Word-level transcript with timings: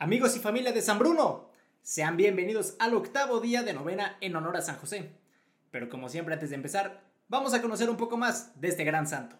Amigos 0.00 0.36
y 0.36 0.38
familia 0.38 0.70
de 0.70 0.80
San 0.80 1.00
Bruno, 1.00 1.50
sean 1.82 2.16
bienvenidos 2.16 2.76
al 2.78 2.94
octavo 2.94 3.40
día 3.40 3.64
de 3.64 3.72
novena 3.72 4.16
en 4.20 4.36
honor 4.36 4.56
a 4.56 4.62
San 4.62 4.76
José. 4.76 5.10
Pero 5.72 5.88
como 5.88 6.08
siempre 6.08 6.34
antes 6.34 6.50
de 6.50 6.54
empezar, 6.54 7.02
vamos 7.26 7.52
a 7.52 7.60
conocer 7.60 7.90
un 7.90 7.96
poco 7.96 8.16
más 8.16 8.52
de 8.60 8.68
este 8.68 8.84
gran 8.84 9.08
santo. 9.08 9.34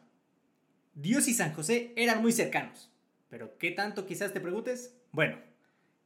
Dios 0.95 1.29
y 1.29 1.35
San 1.35 1.55
José 1.55 1.93
eran 1.95 2.23
muy 2.23 2.33
cercanos. 2.33 2.91
¿Pero 3.29 3.57
qué 3.57 3.71
tanto 3.71 4.05
quizás 4.05 4.33
te 4.33 4.41
preguntes? 4.41 4.97
Bueno, 5.13 5.39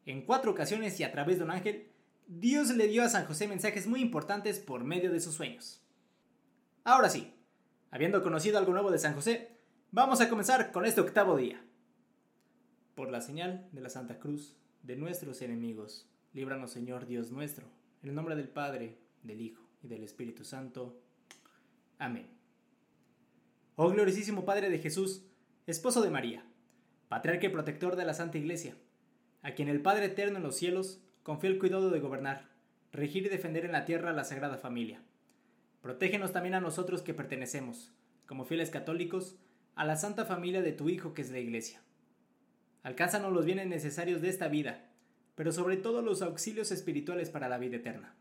en 0.04 0.20
cuatro 0.20 0.50
ocasiones 0.50 1.00
y 1.00 1.04
a 1.04 1.12
través 1.12 1.38
de 1.38 1.44
un 1.44 1.50
ángel, 1.50 1.88
Dios 2.26 2.68
le 2.76 2.88
dio 2.88 3.04
a 3.04 3.08
San 3.08 3.24
José 3.24 3.48
mensajes 3.48 3.86
muy 3.86 4.02
importantes 4.02 4.58
por 4.58 4.84
medio 4.84 5.10
de 5.10 5.20
sus 5.20 5.34
sueños. 5.34 5.82
Ahora 6.84 7.08
sí, 7.08 7.32
habiendo 7.90 8.22
conocido 8.22 8.58
algo 8.58 8.74
nuevo 8.74 8.90
de 8.90 8.98
San 8.98 9.14
José, 9.14 9.56
vamos 9.92 10.20
a 10.20 10.28
comenzar 10.28 10.72
con 10.72 10.84
este 10.84 11.00
octavo 11.00 11.38
día 11.38 11.64
por 12.95 13.11
la 13.11 13.20
señal 13.20 13.68
de 13.72 13.80
la 13.80 13.88
Santa 13.88 14.18
Cruz 14.18 14.56
de 14.82 14.96
nuestros 14.96 15.43
enemigos. 15.43 16.08
Líbranos, 16.35 16.71
Señor 16.71 17.07
Dios 17.07 17.30
nuestro, 17.30 17.66
en 18.03 18.11
el 18.11 18.14
nombre 18.14 18.36
del 18.36 18.49
Padre, 18.49 18.99
del 19.22 19.40
Hijo 19.40 19.62
y 19.82 19.89
del 19.89 20.03
Espíritu 20.03 20.44
Santo. 20.44 21.00
Amén. 21.99 22.26
Oh 23.76 23.90
gloriosísimo 23.90 24.44
Padre 24.44 24.68
de 24.68 24.79
Jesús, 24.79 25.25
esposo 25.66 26.02
de 26.02 26.11
María, 26.11 26.44
patriarca 27.08 27.46
y 27.46 27.50
protector 27.50 27.96
de 27.96 28.04
la 28.04 28.14
Santa 28.14 28.39
Iglesia, 28.39 28.76
a 29.43 29.52
quien 29.52 29.68
el 29.68 29.80
Padre 29.80 30.07
Eterno 30.07 30.36
en 30.36 30.43
los 30.43 30.57
cielos 30.57 31.00
confió 31.22 31.49
el 31.49 31.58
cuidado 31.58 31.90
de 31.90 32.00
gobernar, 32.00 32.50
regir 32.92 33.24
y 33.27 33.30
defender 33.30 33.64
en 33.64 33.72
la 33.72 33.84
tierra 33.84 34.12
la 34.12 34.24
Sagrada 34.24 34.58
Familia. 34.58 35.02
Protégenos 35.80 36.33
también 36.33 36.55
a 36.55 36.61
nosotros 36.61 37.02
que 37.02 37.14
pertenecemos, 37.14 37.92
como 38.27 38.44
fieles 38.44 38.70
católicos, 38.70 39.36
a 39.74 39.86
la 39.86 39.97
Santa 39.97 40.27
Familia 40.27 40.61
de 40.61 40.72
tu 40.72 40.91
Hijo 40.91 41.14
que 41.14 41.22
es 41.22 41.30
la 41.30 41.38
Iglesia 41.38 41.83
Alcánzanos 42.83 43.33
los 43.33 43.45
bienes 43.45 43.69
necesarios 43.69 44.20
de 44.20 44.28
esta 44.28 44.48
vida, 44.48 44.91
pero 45.34 45.53
sobre 45.53 45.77
todo 45.77 46.03
los 46.03 46.20
auxilios 46.20 46.72
espirituales 46.72 47.31
para 47.31 47.48
la 47.48 47.58
vida 47.58 47.77
eterna. 47.77 48.14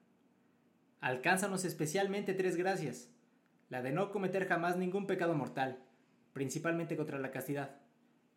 Alcánzanos 0.99 1.65
especialmente 1.65 2.35
tres 2.35 2.57
gracias, 2.57 3.09
la 3.69 3.81
de 3.81 3.91
no 3.91 4.11
cometer 4.11 4.47
jamás 4.47 4.77
ningún 4.77 5.07
pecado 5.07 5.33
mortal, 5.33 5.79
principalmente 6.33 6.95
contra 6.95 7.17
la 7.17 7.31
castidad, 7.31 7.77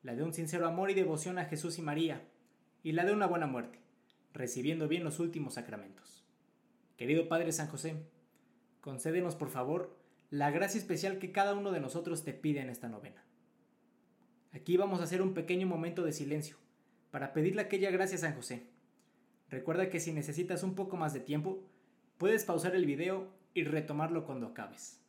la 0.02 0.14
de 0.14 0.22
un 0.22 0.32
sincero 0.32 0.66
amor 0.66 0.90
y 0.90 0.94
devoción 0.94 1.38
a 1.38 1.44
Jesús 1.44 1.78
y 1.78 1.82
María, 1.82 2.22
y 2.82 2.92
la 2.92 3.04
de 3.04 3.12
una 3.12 3.26
buena 3.26 3.46
muerte, 3.46 3.80
recibiendo 4.32 4.88
bien 4.88 5.04
los 5.04 5.20
últimos 5.20 5.54
sacramentos. 5.54 6.24
Querido 6.96 7.28
Padre 7.28 7.52
San 7.52 7.68
José, 7.68 7.96
concédenos 8.80 9.36
por 9.36 9.50
favor 9.50 9.96
la 10.30 10.50
gracia 10.50 10.78
especial 10.78 11.18
que 11.18 11.32
cada 11.32 11.54
uno 11.54 11.70
de 11.70 11.80
nosotros 11.80 12.24
te 12.24 12.32
pide 12.32 12.60
en 12.60 12.70
esta 12.70 12.88
novena. 12.88 13.24
Aquí 14.64 14.78
vamos 14.78 15.00
a 15.00 15.04
hacer 15.04 15.20
un 15.20 15.34
pequeño 15.34 15.66
momento 15.66 16.04
de 16.04 16.12
silencio 16.14 16.56
para 17.10 17.34
pedirle 17.34 17.60
aquella 17.60 17.90
gracia 17.90 18.16
a 18.16 18.20
San 18.20 18.34
José. 18.34 18.70
Recuerda 19.50 19.90
que 19.90 20.00
si 20.00 20.10
necesitas 20.10 20.62
un 20.62 20.74
poco 20.74 20.96
más 20.96 21.12
de 21.12 21.20
tiempo, 21.20 21.62
puedes 22.16 22.46
pausar 22.46 22.74
el 22.74 22.86
video 22.86 23.28
y 23.52 23.64
retomarlo 23.64 24.24
cuando 24.24 24.46
acabes. 24.46 25.02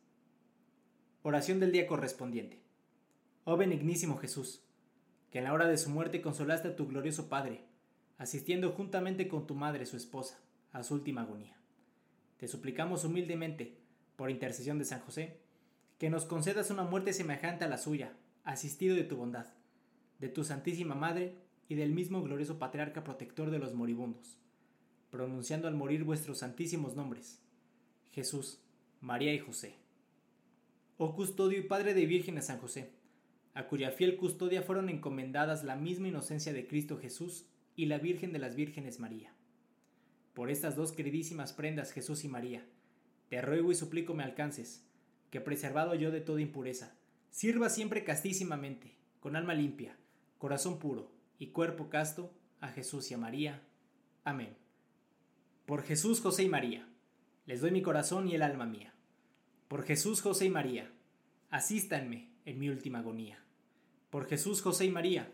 Oración 1.22 1.58
del 1.58 1.72
día 1.72 1.86
correspondiente. 1.86 2.60
Oh 3.44 3.56
benignísimo 3.56 4.18
Jesús, 4.18 4.62
que 5.30 5.38
en 5.38 5.44
la 5.44 5.54
hora 5.54 5.66
de 5.68 5.78
su 5.78 5.88
muerte 5.88 6.20
consolaste 6.20 6.68
a 6.68 6.76
tu 6.76 6.86
glorioso 6.86 7.30
Padre, 7.30 7.64
asistiendo 8.18 8.72
juntamente 8.72 9.26
con 9.26 9.46
tu 9.46 9.54
madre, 9.54 9.86
su 9.86 9.96
esposa, 9.96 10.38
a 10.72 10.82
su 10.82 10.92
última 10.92 11.22
agonía. 11.22 11.56
Te 12.36 12.46
suplicamos 12.46 13.04
humildemente, 13.04 13.78
por 14.16 14.30
intercesión 14.30 14.78
de 14.78 14.84
San 14.84 15.00
José, 15.00 15.40
que 15.96 16.10
nos 16.10 16.26
concedas 16.26 16.70
una 16.70 16.82
muerte 16.82 17.14
semejante 17.14 17.64
a 17.64 17.68
la 17.68 17.78
suya, 17.78 18.12
asistido 18.46 18.94
de 18.94 19.02
tu 19.02 19.16
bondad, 19.16 19.48
de 20.20 20.28
tu 20.28 20.44
Santísima 20.44 20.94
Madre 20.94 21.36
y 21.68 21.74
del 21.74 21.92
mismo 21.92 22.22
glorioso 22.22 22.58
Patriarca 22.60 23.02
protector 23.02 23.50
de 23.50 23.58
los 23.58 23.74
moribundos, 23.74 24.38
pronunciando 25.10 25.66
al 25.66 25.74
morir 25.74 26.04
vuestros 26.04 26.38
santísimos 26.38 26.94
nombres, 26.94 27.42
Jesús, 28.12 28.62
María 29.00 29.34
y 29.34 29.40
José. 29.40 29.74
Oh 30.96 31.16
custodio 31.16 31.58
y 31.58 31.62
Padre 31.62 31.92
de 31.92 32.06
Vírgenes 32.06 32.46
San 32.46 32.58
José, 32.58 32.92
a 33.52 33.66
cuya 33.66 33.90
fiel 33.90 34.16
custodia 34.16 34.62
fueron 34.62 34.90
encomendadas 34.90 35.64
la 35.64 35.74
misma 35.74 36.06
inocencia 36.06 36.52
de 36.52 36.68
Cristo 36.68 36.98
Jesús 36.98 37.46
y 37.74 37.86
la 37.86 37.98
Virgen 37.98 38.32
de 38.32 38.38
las 38.38 38.54
Vírgenes 38.54 39.00
María. 39.00 39.34
Por 40.34 40.50
estas 40.50 40.76
dos 40.76 40.92
queridísimas 40.92 41.52
prendas 41.52 41.90
Jesús 41.90 42.22
y 42.22 42.28
María, 42.28 42.64
te 43.28 43.42
ruego 43.42 43.72
y 43.72 43.74
suplico 43.74 44.14
me 44.14 44.22
alcances, 44.22 44.86
que 45.30 45.40
preservado 45.40 45.96
yo 45.96 46.12
de 46.12 46.20
toda 46.20 46.40
impureza, 46.40 46.96
Sirva 47.30 47.68
siempre 47.68 48.04
castísimamente, 48.04 48.96
con 49.20 49.36
alma 49.36 49.54
limpia, 49.54 49.96
corazón 50.38 50.78
puro 50.78 51.10
y 51.38 51.48
cuerpo 51.48 51.88
casto, 51.90 52.32
a 52.60 52.68
Jesús 52.68 53.10
y 53.10 53.14
a 53.14 53.18
María. 53.18 53.62
Amén. 54.24 54.56
Por 55.66 55.82
Jesús, 55.82 56.20
José 56.20 56.44
y 56.44 56.48
María, 56.48 56.88
les 57.44 57.60
doy 57.60 57.70
mi 57.70 57.82
corazón 57.82 58.28
y 58.28 58.34
el 58.34 58.42
alma 58.42 58.66
mía. 58.66 58.94
Por 59.68 59.82
Jesús, 59.82 60.22
José 60.22 60.46
y 60.46 60.50
María, 60.50 60.90
asístanme 61.50 62.30
en 62.44 62.58
mi 62.58 62.68
última 62.68 63.00
agonía. 63.00 63.42
Por 64.10 64.26
Jesús, 64.26 64.62
José 64.62 64.86
y 64.86 64.90
María, 64.90 65.32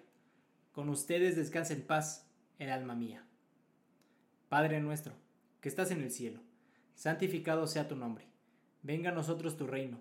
con 0.73 0.89
ustedes 0.89 1.37
descansa 1.37 1.75
en 1.75 1.83
paz 1.83 2.27
el 2.59 2.71
alma 2.71 2.95
mía. 2.95 3.27
Padre 4.49 4.81
nuestro, 4.81 5.15
que 5.61 5.69
estás 5.69 5.91
en 5.91 6.01
el 6.01 6.11
cielo, 6.11 6.41
santificado 6.95 7.67
sea 7.67 7.89
tu 7.89 7.97
nombre. 7.97 8.27
Venga 8.83 9.11
a 9.11 9.15
nosotros 9.15 9.57
tu 9.57 9.67
reino 9.67 10.01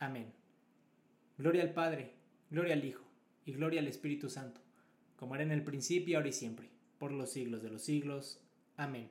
Amén. 0.00 0.32
Gloria 1.36 1.62
al 1.62 1.74
Padre, 1.74 2.14
gloria 2.50 2.72
al 2.72 2.84
Hijo, 2.84 3.04
y 3.44 3.52
gloria 3.52 3.80
al 3.80 3.86
Espíritu 3.86 4.30
Santo, 4.30 4.62
como 5.16 5.34
era 5.34 5.44
en 5.44 5.52
el 5.52 5.62
principio, 5.62 6.16
ahora 6.16 6.30
y 6.30 6.32
siempre, 6.32 6.70
por 6.98 7.12
los 7.12 7.30
siglos 7.30 7.62
de 7.62 7.68
los 7.68 7.82
siglos. 7.82 8.40
Amén. 8.78 9.10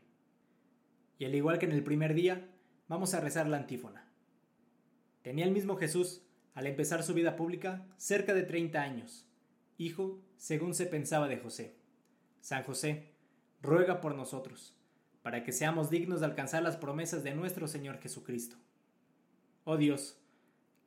Y 1.19 1.25
al 1.25 1.35
igual 1.35 1.59
que 1.59 1.67
en 1.67 1.73
el 1.73 1.83
primer 1.83 2.16
día, 2.16 2.50
vamos 2.88 3.13
a 3.13 3.22
rezar 3.22 3.47
la 3.47 3.57
antífona. 3.57 4.11
Tenía 5.22 5.45
el 5.45 5.51
mismo 5.51 5.75
Jesús, 5.75 6.23
al 6.55 6.66
empezar 6.66 7.03
su 7.03 7.13
vida 7.13 7.35
pública, 7.35 7.85
cerca 7.97 8.33
de 8.33 8.41
30 8.41 8.81
años, 8.81 9.27
hijo, 9.77 10.19
según 10.38 10.73
se 10.73 10.88
pensaba 10.88 11.27
de 11.27 11.38
José. 11.38 11.75
San 12.41 12.63
José, 12.63 13.13
ruega 13.61 14.01
por 14.01 14.16
nosotros, 14.16 14.75
para 15.21 15.44
que 15.44 15.51
seamos 15.51 15.91
dignos 15.91 16.21
de 16.21 16.25
alcanzar 16.25 16.63
las 16.63 16.77
promesas 16.77 17.23
de 17.23 17.35
nuestro 17.35 17.67
Señor 17.67 18.00
Jesucristo. 18.00 18.56
Oh 19.66 19.77
Dios, 19.77 20.19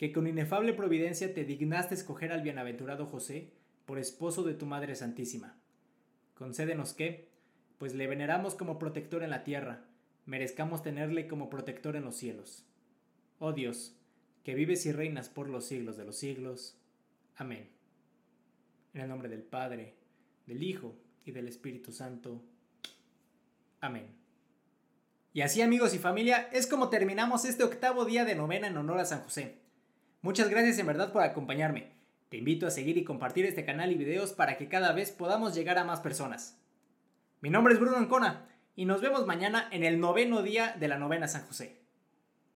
que 0.03 0.11
con 0.11 0.27
inefable 0.27 0.73
providencia 0.73 1.33
te 1.33 1.45
dignaste 1.45 1.95
escoger 1.95 2.33
al 2.33 2.43
bienaventurado 2.43 3.07
José 3.07 3.53
por 3.85 4.01
esposo 4.01 4.43
de 4.43 4.55
tu 4.55 4.67
Madre 4.67 4.97
Santísima. 4.97 5.55
Concédenos 6.35 6.93
que, 6.93 7.29
pues 7.79 7.95
le 7.95 8.09
veneramos 8.09 8.57
como 8.57 8.81
protector 8.81 9.23
en 9.23 9.31
la 9.31 9.45
tierra, 9.45 9.85
merezcamos 10.27 10.83
tenerle 10.83 11.29
como 11.29 11.49
protector 11.49 11.95
en 11.95 12.03
los 12.03 12.17
cielos. 12.17 12.67
Oh 13.39 13.53
Dios, 13.53 13.97
que 14.43 14.57
vives 14.57 14.87
y 14.87 14.91
reinas 14.91 15.29
por 15.29 15.49
los 15.49 15.67
siglos 15.67 15.97
de 15.97 16.05
los 16.05 16.17
siglos. 16.17 16.77
Amén. 17.37 17.71
En 18.95 19.03
el 19.03 19.09
nombre 19.09 19.29
del 19.29 19.45
Padre, 19.45 19.95
del 20.49 20.65
Hijo 20.65 20.97
y 21.25 21.31
del 21.31 21.47
Espíritu 21.47 21.93
Santo. 21.93 22.43
Amén. 23.81 24.09
Y 25.33 25.43
así 25.43 25.63
amigos 25.63 25.95
y 25.95 26.01
familia, 26.01 26.49
es 26.53 26.67
como 26.67 26.89
terminamos 26.89 27.45
este 27.45 27.63
octavo 27.63 28.05
día 28.05 28.25
de 28.25 28.35
novena 28.35 28.67
en 28.67 28.77
honor 28.77 28.99
a 28.99 29.05
San 29.05 29.21
José. 29.21 29.62
Muchas 30.25 30.49
gracias 30.49 30.79
en 30.79 30.87
verdad 30.87 31.11
por 31.11 31.25
acompañarme. 31.25 31.91
Te 32.29 32.37
invito 32.37 32.69
a 32.69 32.71
seguir 32.71 32.97
y 32.97 33.03
compartir 33.03 33.45
este 33.45 33.65
canal 33.65 33.91
y 33.91 33.97
videos 33.97 34.33
para 34.33 34.57
que 34.57 34.69
cada 34.69 34.93
vez 34.93 35.11
podamos 35.11 35.53
llegar 35.53 35.79
a 35.79 35.85
más 35.85 35.99
personas. 35.99 36.61
Mi 37.41 37.51
nombre 37.51 37.75
es 37.75 37.81
Bruno 37.81 37.97
Ancona 37.97 38.47
y 38.77 38.85
nos 38.85 39.01
vemos 39.01 39.27
mañana 39.27 39.69
en 39.73 39.83
el 39.83 39.99
noveno 39.99 40.45
día 40.45 40.77
de 40.79 40.87
la 40.87 40.97
novena 40.97 41.27
San 41.27 41.45
José. 41.45 41.82